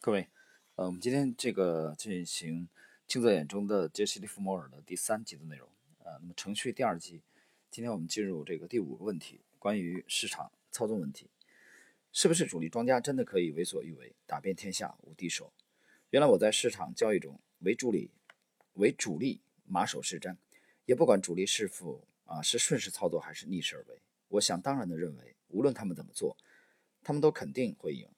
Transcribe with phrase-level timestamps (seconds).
[0.00, 0.28] 各位，
[0.76, 2.66] 呃，我们今天这个进行
[3.08, 5.68] 《镜子眼中的杰西·利弗摩尔》的第三集的内容，
[6.04, 7.20] 呃，那么程序第二集，
[7.68, 11.28] 今天我们进入这个第五个问题，关于市场操纵问题，
[12.12, 15.52] 是不是主力庄家真的可以为所欲为，打遍天下无敌手？
[16.10, 18.12] 原来我在市场交易中为主力，
[18.74, 20.36] 为主力马首是瞻，
[20.86, 26.36] 也不管主力是否啊是顺势操作还是逆势而为，我想当然的认为，无论他们怎么做，
[27.02, 28.08] 他们都肯定会赢。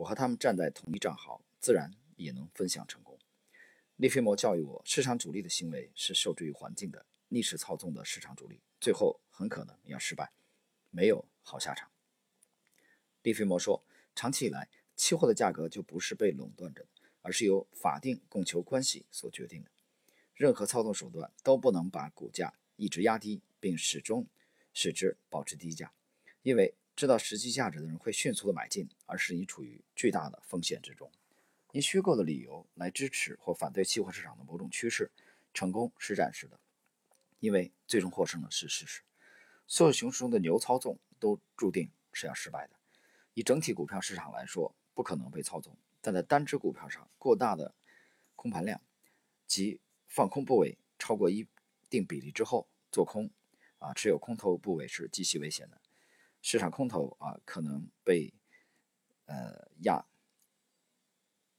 [0.00, 3.18] 我和他们站在同一战壕，自然也能分享成功。
[3.96, 10.32] 利菲摩教育我，市场主力的行为是受制于环境的，逆势操纵的市场主力，最后很可能要失败，
[10.88, 11.90] 没有好下场。
[13.22, 16.88] 利菲摩说，长期以来，期货的价格就不是被垄断着的，
[17.20, 19.70] 而是由法定供求关系所决定的。
[20.32, 24.26] 任何操纵手段都不能把股价一直压低，并始终
[24.72, 25.92] 使之保持低价，
[26.40, 26.74] 因为。
[27.00, 31.10] 知道实际价值的人会迅速的买进，而使你处于巨大的风险之中。
[31.72, 35.10] 以虚构的理由来支持或反对期货市场的某种趋势，
[35.54, 36.60] 成功是暂时的，
[37.38, 39.00] 因为最终获胜的是事实。
[39.66, 42.74] 所有熊市中的牛操纵都注定是要失败的。
[43.32, 47.74] 以整体股票市场来说，不可能被操纵，但在单只股票上过大的
[48.36, 48.78] 空盘量
[49.46, 51.48] 及放空部位超过一
[51.88, 53.30] 定比例之后做空，
[53.78, 55.80] 啊，持有空头部位是极其危险的。
[56.42, 58.32] 市场空头啊，可能被
[59.26, 60.06] 呃压。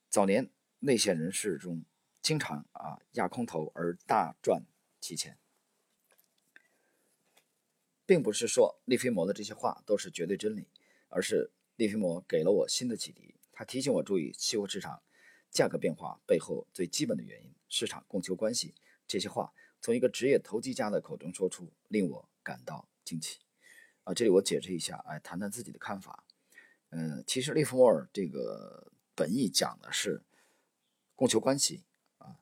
[0.10, 1.86] 早年内线人士中
[2.22, 4.66] 经常啊压空头而大赚
[5.00, 5.38] 其钱，
[8.06, 10.68] 并不是说利菲摩的这些话都是绝对真理，
[11.08, 13.36] 而是利菲摩给了我新的启迪。
[13.54, 15.02] 他提醒我注意期货市场
[15.50, 18.76] 价格变化背后最基本的原因——市场供求关系。
[19.08, 23.40] 这些话从一个职业投机家的口中说出，令我感到惊奇。
[24.14, 26.24] 这里我解释一下，哎，谈谈自己的看法。
[26.90, 30.22] 嗯，其实利弗莫尔这个本意讲的是
[31.16, 31.84] 供求关系
[32.18, 32.36] 啊，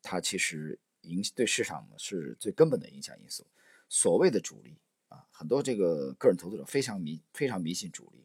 [0.00, 3.46] 它其实影对市场是最根本的影响因素。
[3.88, 8.24] 所谓的主力啊，很多这个个人投资者非常迷非常迷信主力。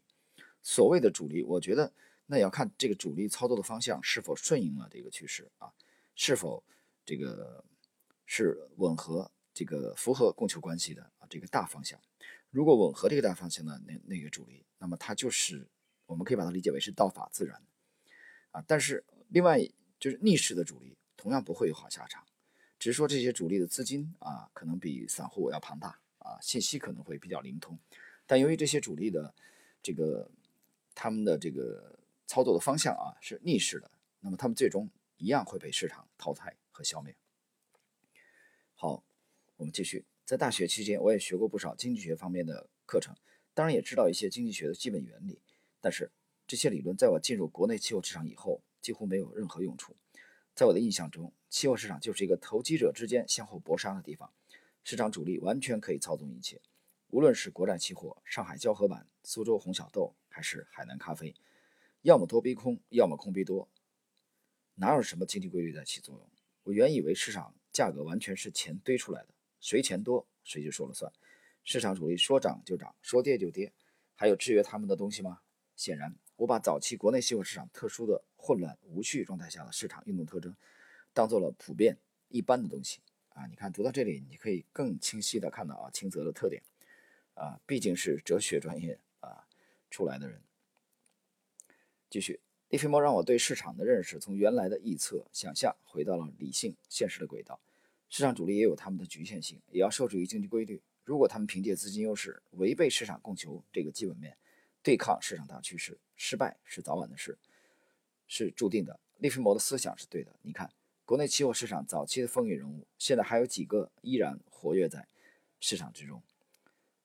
[0.62, 1.92] 所谓的主力，我觉得
[2.26, 5.72] 那也要看这个主力操作的方向是否顺应了这个趋势啊，
[6.14, 6.64] 是否
[7.04, 7.64] 这个
[8.24, 12.00] 是吻合这个符合供求关系的啊这个大方向。
[12.50, 15.68] 如果吻合这个大方向的那那个主力，那么它就是
[16.06, 17.62] 我们可以把它理解为是道法自然
[18.50, 18.62] 啊。
[18.66, 19.58] 但是另外
[19.98, 22.26] 就是逆势的主力同样不会有好下场，
[22.78, 27.78] 只是说这些主力的资金啊可能比散户要庞大啊，信息可能会比较灵通。
[28.26, 29.34] 但由于这些主力的
[29.82, 30.30] 这个
[30.94, 33.90] 他们的这个操作的方向啊是逆势的，
[34.20, 37.16] 那么他们最终一样会被市场淘汰和消灭。
[38.74, 39.02] 好，
[39.62, 40.04] 我们继续。
[40.24, 43.14] 在大学期间，我也学过不少经济学方面的课程，
[43.54, 45.40] 当然也知道一些经济学的基本原理。
[45.80, 46.10] 但是
[46.48, 49.94] 这些理论在我进入国内期货市场以后，几乎没有任何用处。
[50.52, 54.32] 在我的印象中，期货市场就是一个投机者之间相互搏杀的地方，
[54.82, 56.60] 市场主力完全可以操纵一切。
[57.10, 61.36] 无论是国债期货、上海交合板、苏州红小豆，还是海南咖啡，
[62.00, 63.68] 要么多逼空，要么空逼多，
[64.74, 66.28] 哪有什么经济规律在起作用？
[66.64, 69.28] 我原以为市场价格完全是钱堆出来的。
[69.62, 71.10] 谁钱多谁就说了算，
[71.62, 73.72] 市场主力说涨就涨，说跌就跌，
[74.16, 75.40] 还有制约他们的东西吗？
[75.76, 80.54] 显然，我把早期国内期货市场特殊的混乱无序状态下的市场运动特征，
[81.12, 81.96] 当做了普遍
[82.28, 83.46] 一般的东西啊！
[83.46, 86.60] 你看，读到这里，你可以更清晰的看到啊，清泽的特点
[87.34, 89.46] 啊，毕竟是哲学专业啊
[89.90, 90.42] 出来的人。
[92.10, 97.60] 继续，利菲莫让我对市场的认识从原来的臆测、想象回到了理性、现实的轨道。
[98.12, 100.82] 市场主力也有他们的局限性，也要受制于经济规律。
[101.02, 104.36] 如果他们凭借资金优势违背市场供求这个基本面，
[104.82, 107.38] 对抗市场大趋势，失败是早晚的事，
[108.26, 109.00] 是注定的。
[109.16, 110.36] 利弗摩的思想是对的。
[110.42, 110.70] 你看，
[111.06, 115.08] 国内期货市场早期的风云人物，现在还有几个依然活跃在
[115.58, 116.22] 市场之中？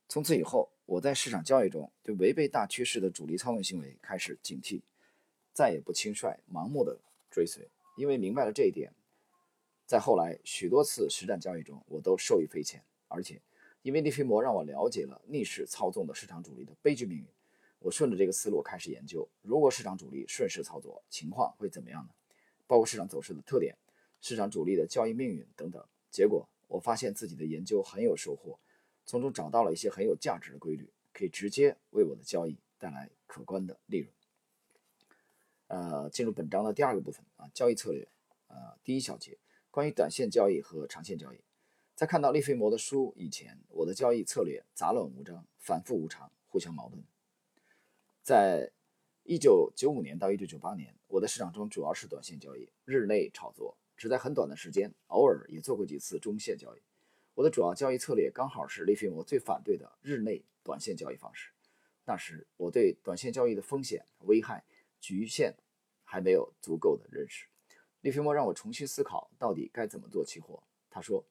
[0.10, 4.82] 从此以后，我在市场交易中对违背大趋势的主力操纵行为开始警惕，
[5.54, 7.00] 再也不轻率盲目的
[7.32, 8.92] 追随，因为明白了这一点。
[9.88, 12.84] 在后来许多次实战交易中，我都受益匪浅。
[13.08, 13.42] 而且，
[13.84, 17.26] 因为利菲摩让我了解了逆势操纵的市场主力的悲剧命运，
[17.80, 22.10] 我顺着这个思路开始研究：如果市场主力顺势操作，情况会怎么样呢？
[22.68, 23.78] 包括市场走势的特点、
[24.20, 25.82] 市场主力的交易命运等等。
[26.12, 28.60] 结果，我发现自己的研究很有收获，
[29.06, 34.12] 从中找到了一些很有价值的规律，可以直接为我的交易带来可观的利润。
[35.68, 38.06] 呃，进入本章的第二个部分啊，交易策略，
[38.48, 39.38] 呃，第一小节。
[39.70, 41.40] 关于短线交易和长线交易，
[41.96, 47.04] 在看到利菲摩的书以前，我的交易策略杂乱无章、反复无常、互相矛盾。
[48.24, 48.72] 在
[49.24, 56.80] 一九九五年到一九九八年，我的市场中主要是短线交易，日内炒作，只在很短的时间，偶尔也做过几次中线交易。
[57.36, 61.52] 我的主要交易策略刚好是利菲摩最反对的日内短线交易方式。
[62.06, 64.64] 那时我对短线交易的风险、危害、
[65.00, 65.56] 局限
[66.04, 67.48] 还没有足够的认识。
[68.02, 70.64] 利菲摩让我重新思考到底该怎么做期货。
[70.90, 71.26] 他说，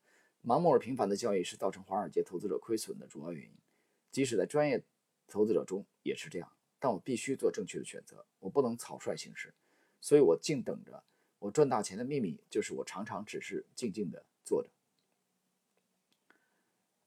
[0.44, 3.50] 盲目而频繁的交易是造成华尔街投资者亏损的主要原因，
[4.10, 4.82] 即使在专业
[5.26, 6.52] 投资者中也是这样。
[6.78, 9.54] 但我必须做正确的选择，我不能草率行事，
[10.00, 11.02] 所以我静等着。
[11.38, 14.70] 我赚大钱的秘密就是我常常只是静静的坐着。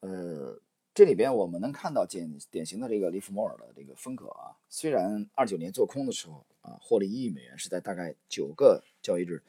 [0.02, 0.62] 呃，
[0.94, 4.58] 这里边我们能看到典典型的这个利弗莫尔的这个风格啊。
[4.70, 9.44] 虽然二九年做空的时候啊，获利一亿美元是在大概九个交易日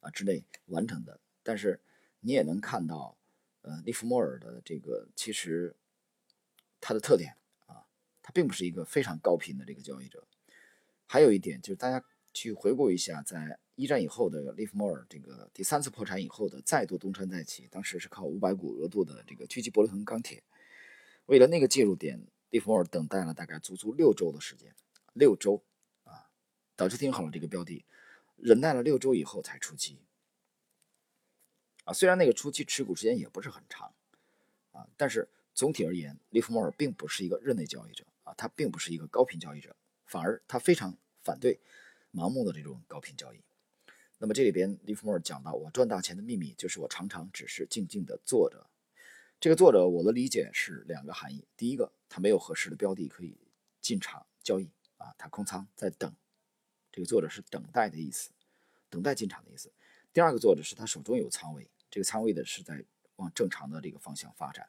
[0.00, 1.80] 啊之内完成的，但是
[2.20, 3.16] 你也能看到，
[3.62, 5.74] 呃，利弗莫尔的这个其实
[6.80, 7.36] 它的特点。
[7.66, 7.86] 啊，
[8.22, 10.26] 它并不是一个非常高频的这个交易者。
[11.06, 20.42] 还有一点就是，大家去回顾一下，在一战以后的利弗莫尔这个第三次破产以后的再度东山再起，当时是靠五百股额度的这个狙击伯利恒钢铁。
[21.26, 24.74] 为了那个介入点，利弗莫尔等待了大概足足六周的时间，
[25.12, 25.62] 六周
[26.74, 27.84] 啊，导致听好了这个标的，
[28.36, 29.98] 忍耐了六周以后才出击。
[31.84, 33.94] 啊，虽然那个初期持股时间也不是很长
[34.72, 38.04] 啊，但是总体而言，利弗莫尔并不是一个日内交易者。
[38.24, 39.76] 啊，他并不是一个高频交易者，
[40.06, 41.60] 反而他非常反对
[42.10, 43.40] 盲目的这种高频交易。
[44.16, 48.66] 那么这里边利弗莫尔讲到，我赚大钱的秘密就是我常常只是静静的坐着。
[49.38, 53.36] 这个坐着，我的理解是两个含义：第一个，他没有合适的标的可以
[53.82, 56.10] 进场交易啊，他空仓在等。
[56.94, 58.30] 这个作者是等待的意思，
[58.88, 59.68] 等待进场的意思。
[60.12, 62.84] 第二个作者是他手中有仓位，这个仓位的是在
[63.16, 64.64] 往正常的这个方向发展。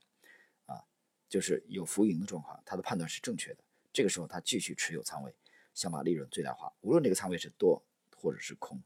[0.65, 0.83] 啊
[1.29, 3.63] 就是有浮盈的状况，他的判断是正确的。
[3.93, 5.35] 这个时候他继续持有仓位，
[5.75, 7.83] 想把利润最大化，无论这个仓位是多
[8.15, 8.81] 或者是空。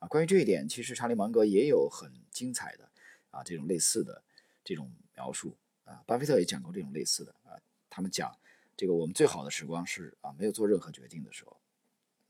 [0.00, 2.90] 啊，关于这一点，其实查理芒格也有很精彩的
[3.30, 4.24] 啊这种类似的
[4.64, 7.54] 这种描述啊，巴菲特也讲过这种类似的啊。
[7.88, 8.36] 他们讲
[8.76, 11.56] 这个我们最好的时光是啊没有做任何决定的时候，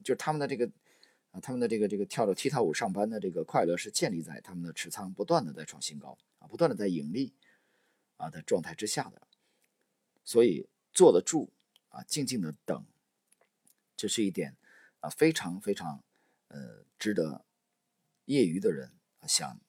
[0.04, 0.70] 就是他们的这个
[1.32, 7.32] 啊他们的这个这个跳着踢踏舞上班的这个快乐是建立在他们的持仓不断的在创新高啊，不断的在盈利。
[8.16, 9.26] 啊的状态之下的，
[10.22, 11.50] 所以坐得住
[11.88, 12.86] 啊，静静的等，
[13.96, 14.56] 这是一点
[15.00, 16.04] 啊，非常非常
[16.46, 17.44] 呃值得
[18.26, 19.60] 业余的人啊想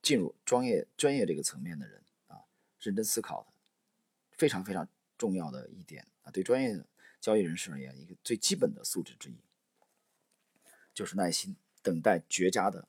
[0.00, 2.44] 进入专业专业这个层面的人啊
[2.78, 3.52] 认真思考的
[4.30, 4.88] 非常非常
[5.18, 6.80] 重要的一点啊，对专业
[7.26, 9.34] 交易人士而言，一个最基本的素质之一
[10.94, 12.86] 就是耐心等待绝佳的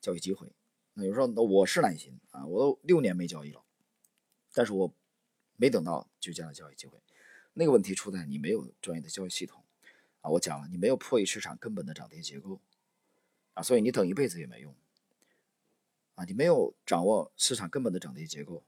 [0.00, 0.50] 交易机会。
[0.94, 3.62] 那有时候，那我是耐心啊，我都六年没交易了。
[4.52, 4.92] 但是我
[5.54, 6.98] 没等到绝佳的交易机会，
[7.52, 9.62] 那个问题出在你没有专业的交易系统
[10.20, 10.30] 啊！
[10.30, 12.60] 我讲了，你没有破译市场根本的涨跌结构
[13.54, 14.74] 啊，所以你等一辈子也没用
[16.16, 16.24] 啊！
[16.24, 18.64] 你没有掌握市场根本的涨跌结构，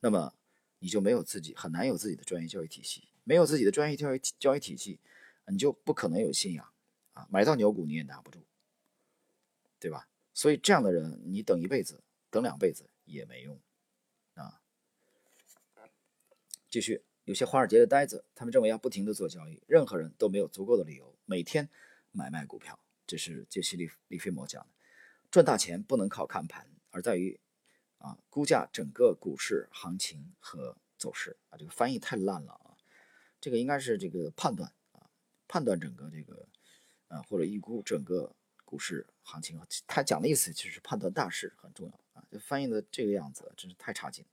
[0.00, 0.34] 那么
[0.80, 5.00] 你就没有自己很难有自己的专业交易体系，没有自己的专业交易交易体系，
[5.48, 6.72] 你就不可能有信仰
[7.12, 7.26] 啊！
[7.28, 8.38] 买到牛股你也拿不住，
[9.80, 10.08] 对吧？
[10.32, 13.60] 所以这样的人，你等一辈子，等两辈子也没用。
[14.34, 14.62] 啊，
[16.70, 21.68] 继续，有些华尔街的呆子，他们认为要不停的做交易，任何人都没有足够的理由每天
[22.12, 22.78] 买卖股票。
[23.08, 24.68] 这是杰西·利利菲摩讲的，
[25.32, 27.40] 赚大钱不能靠看盘，而在于
[27.98, 31.58] 啊估价整个股市行情和走势啊。
[31.58, 32.65] 这个翻译太烂了，
[33.46, 35.06] 这个应该是这个判断啊，
[35.46, 36.48] 判断整个这个
[37.06, 38.34] 啊或者预估整个
[38.64, 39.56] 股市行情。
[39.86, 42.26] 他讲的意思其实判断大势很重要啊。
[42.28, 42.40] 就。
[42.40, 44.24] 翻译的这个样子真是太差劲。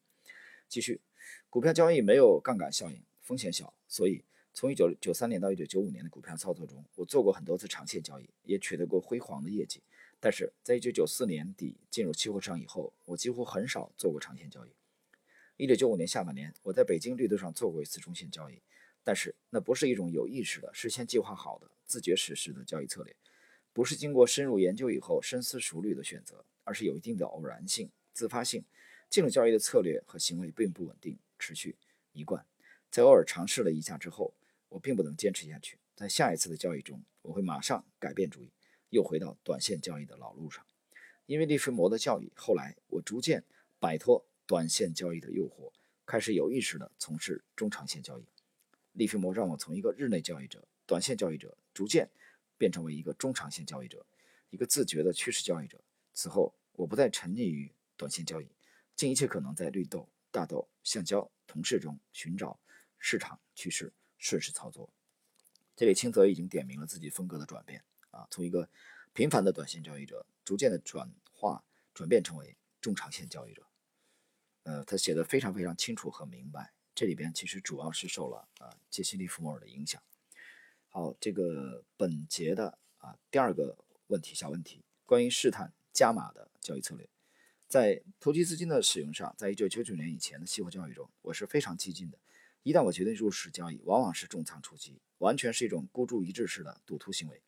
[0.68, 1.00] 继续，
[1.48, 9.84] 股票交易没有杠杆效应，风险小，所以从一九九三年到一九九五年的股票操作中，我做过很多次长线交易，也取得过辉煌的业绩。
[10.20, 14.72] 但是在一九九四年底进入期货市场以后，我几乎很少做过长线交易。
[15.58, 18.60] 一九九五年下半年，我在北京绿豆上做过一次中线交易，
[19.04, 23.16] 但是那不是一种有意识的、事先计划好的、自觉实施的交易策略，
[23.72, 26.46] 不是经过深入研究以后深思熟虑的选择。
[26.66, 28.64] 而是有一定的偶然性、自发性，
[29.10, 31.76] 这种交易的策略和行为并不稳定、持续、
[32.14, 32.46] 一贯。
[32.90, 34.34] 在偶尔尝试了一下之后，
[34.70, 35.78] 我并不能坚持下去。
[35.94, 38.50] 在下一次的交易中，我会马上改变主意，
[38.92, 40.66] 又回到短线交易的老路上。
[41.26, 43.44] 因为利弗摩的教育，后来我逐渐
[43.78, 45.74] 摆脱短线交易的诱惑，
[46.06, 48.24] 开始有意识地从事中长线交易。
[48.94, 52.10] 利弗摩让我从一个日内交易者、短线交易者，逐渐
[52.58, 54.06] 变成为一个中长线交易者，
[54.50, 55.84] 一个自觉的趋势交易者。
[56.14, 58.48] 此后，我不再沉溺于短线交易，
[58.96, 62.60] 尽一切可能在绿豆、大豆、橡胶、铜市中寻找
[63.00, 64.94] 市场趋势，顺势操作。
[65.76, 68.70] 这里清泽已经点明了自己风格的转变啊，从一个
[69.12, 71.64] 平凡的短线交易者，逐渐的转化
[71.96, 73.66] 转变成为中长线交易者。
[74.64, 76.74] 呃，他写的非常非常清楚和明白。
[76.96, 80.02] 这里边其实主要是受了啊杰西·利弗莫尔的影响。
[80.90, 87.10] 好，这个本节的啊第二个问题小问题，关于试探加码的交易策略，
[87.68, 92.20] 在投机资金的使用上，在一九九九年以前的期货交易中，我是非常激进的。
[92.62, 97.42] 一旦我决定入市交易，往往是重仓出击，完全是一种孤注一掷式的赌徒行为。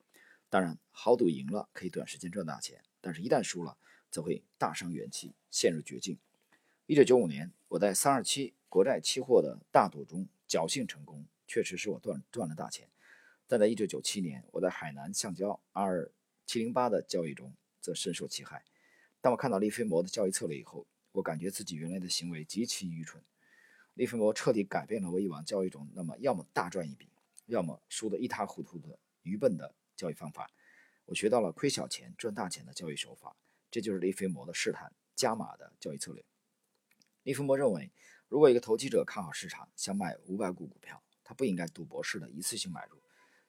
[0.50, 3.78] 当然，豪赌赢了可以短时间赚大钱，但是一旦输了，
[4.10, 6.18] 则会大伤元气，陷入绝境。
[6.86, 12.86] 一九九五年，我在三二七国债期货的大赌中侥幸成功，确实使我赚赚了大钱。
[13.46, 16.12] 但在一九九七年，我在海南橡胶二
[16.44, 18.62] 七零八的交易中则深受其害。
[19.22, 23.24] 当我看到利菲摩的交易策略以后，我感觉自己原来的行为极其愚蠢。
[23.94, 27.08] 利弗摩彻底改变了我以往交易中那么要么大赚一笔，
[27.46, 30.50] 要么输得一塌糊涂的愚笨的交易方法。
[31.06, 33.34] 我学到了亏小钱赚大钱的交易手法，
[33.70, 36.22] 这就是利弗摩的试探加码的交易策略。
[37.22, 37.90] 利弗摩认为，
[38.28, 43.00] 如果一个投机者看好市场，想买五百股股票，他不应该赌博式的一次性买入。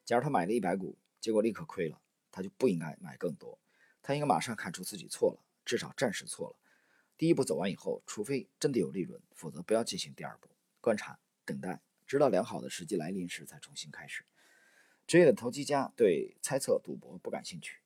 [0.06, 2.00] 假如他买了一百股，结果立刻亏了，
[2.32, 3.60] 他就不应该买更多。
[4.04, 6.56] 他应该马上看出自己错了，至少暂时错了。
[7.18, 10.48] 第一步走完以后，除非真的有利润，否则不要进行第二步，
[10.80, 14.24] 观察、等待，直到良好的时机来临时再重新开始。
[15.08, 17.80] 职业的投机家对猜测、赌博不感兴趣，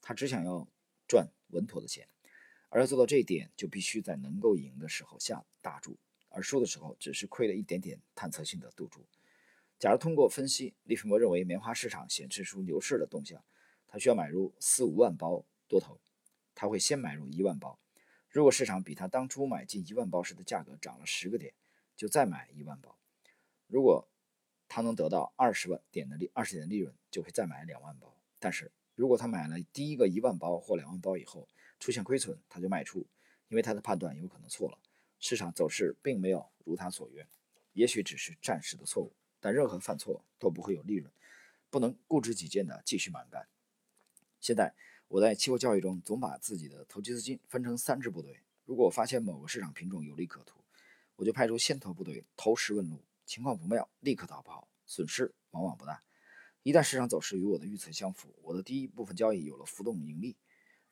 [0.00, 0.68] 他只想要
[1.08, 2.08] 赚稳妥的钱，
[2.68, 5.98] 而要做到这一点，就必须在能够赢的时候下大注，
[6.34, 9.04] 而输的时候只是亏了一点点探测性的赌注。
[9.78, 13.42] 假如通过分析，利弗莫认为棉花市场显示出牛市的动向，
[13.88, 16.00] 他需要买入四五万包多头，
[16.54, 17.78] 他会先买入一万包。
[18.28, 21.52] 如果市场比他当初买进一万包时的价格涨了十个点，
[21.96, 22.96] 就再买一万包。
[23.66, 24.08] 如果
[24.68, 28.16] 他能得到二十万点的利二十点的利润，就会再买两万包。
[28.38, 31.48] 但是如果他买了第一个一万包或两万包以后
[31.78, 33.06] 出现亏损，他就卖出，
[33.48, 34.78] 因为他的判断有可能错了，
[35.22, 37.26] 市场走势并没有如他所愿，
[37.72, 41.10] 也许只是暂时的错误，但任何犯错都不会有利润，
[41.70, 43.48] 不能固执己见的继续蛮干。
[44.38, 44.74] 现在。
[45.08, 48.40] 我在期货交易中总把自己的投机资金分成三支部队。
[48.64, 50.64] 如果发现某个市场品种有利可图，
[51.16, 56.02] 我就派出先头部队投石问路，情况不妙立刻逃跑，损失往往不大。
[56.62, 60.34] 一旦市场走势与我的预测相符，我的第一部分交易有了浮动盈利，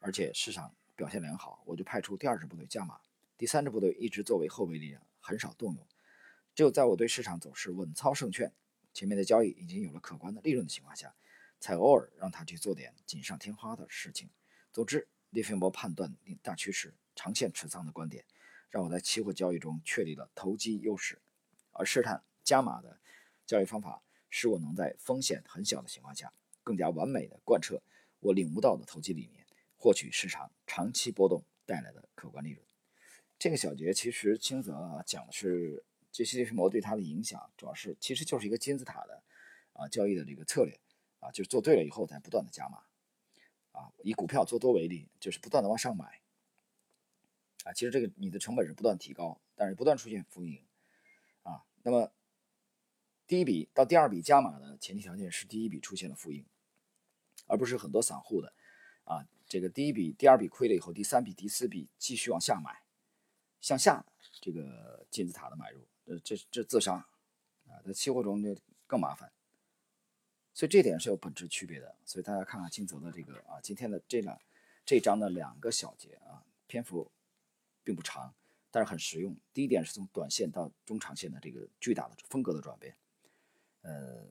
[0.01, 3.01] 而且市场表现良好，我就派出第二支部队加码。
[3.41, 5.87] 第三支部队一直作为后备力量，很少动用。
[6.55, 8.53] 只有在我对市场走势稳操胜券，
[8.93, 11.15] 前面的交易已经有了可观的利润的情况下。
[11.59, 14.29] 才偶尔让他去做点锦上添花的事情。
[14.73, 18.27] 总之，利菲摩判断大趋势、长线持仓的观点，
[18.69, 21.19] 让我在期货交易中确立了投机优势。
[21.73, 23.01] 而试探加码的
[23.47, 26.31] 交易方法，使我能在风险很小的情况下，
[26.63, 27.83] 更加完美的贯彻
[28.19, 29.47] 我领悟到的投机理念，
[29.79, 32.70] 获取市场长期波动带来的可观利润。
[33.41, 35.83] 这个小节其实清泽啊讲的是
[36.13, 39.23] 这些利菲摩对他的影响，主要是其实就是一个金字塔的
[39.73, 40.79] 啊交易的这个策略。
[41.21, 42.79] 啊，就是做对了以后，才不断的加码，
[43.73, 46.23] 啊，以股票做多为例，就是不断的往上买，
[47.65, 50.65] 啊，其实这个你的成本是不断提高，但是不断出现浮盈，
[51.43, 52.11] 啊，那么
[53.27, 56.43] 第一笔到第二笔加码的前提条件是第一笔出现了浮盈，
[57.47, 58.55] 而不是很多散户的，
[59.05, 62.81] 啊，这个第一笔、第二笔亏了以后，第三笔、第四笔继续往下买，
[63.61, 64.05] 向下
[64.41, 66.95] 这个金字塔的买入，呃，这这自杀，
[67.67, 69.31] 啊，在期货中就更麻烦。
[70.53, 74.39] 所以这点是有本质区别的，所以大家看看金泽的这个啊，今天的这两
[74.85, 77.11] 这章的两个小节啊，篇幅
[77.85, 78.35] 并不长，
[78.71, 79.37] 但是很实用。
[79.55, 82.97] 第一点是从短线到中长线的这个巨大的风格的转变，
[83.83, 84.27] 呃，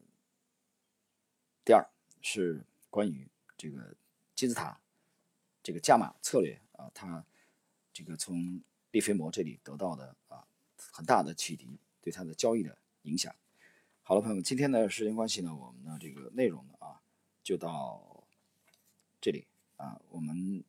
[1.63, 1.89] 第二
[2.21, 3.95] 是关于这个
[4.35, 4.79] 金字塔
[5.63, 7.25] 这个加码策略啊，它
[7.93, 10.47] 这个从利菲摩这里得到的啊
[10.91, 13.35] 很大的启迪，对它的交易的影响。
[14.01, 17.01] 好了，朋友们，今天的时间关系呢，我们的这个内容呢啊，
[17.43, 18.27] 就到
[19.21, 19.45] 这里
[19.77, 20.01] 啊。
[20.09, 20.63] 我们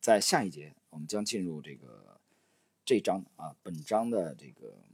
[0.00, 2.20] 在下一节，我们将进入这个
[2.84, 4.84] 这章啊，本章的这个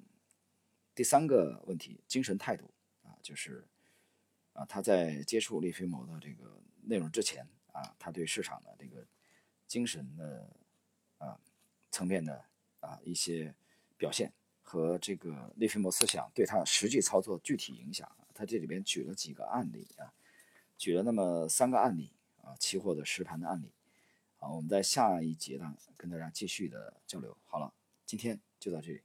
[0.94, 2.70] 第三个问题，精神态度
[3.02, 3.66] 啊，就是
[4.52, 9.04] 啊，他在接触利菲摩的这个内容之前啊，他对市场的这个
[9.66, 10.48] 精神的
[11.94, 12.44] 层面的
[12.80, 13.54] 啊一些
[13.96, 14.32] 表现。
[14.66, 20.10] 和这个利弗莫思想对他实际操作具体影响，他这里边举了几个案例啊，
[20.76, 22.10] 举了那么三个案例
[22.42, 23.70] 啊，期货的实盘的案例。
[24.38, 27.36] 好，我们在下一节呢跟大家继续的交流。
[27.44, 27.72] 好了，
[28.06, 29.02] 今天就到这里。